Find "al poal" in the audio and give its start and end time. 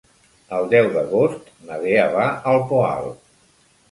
2.53-3.13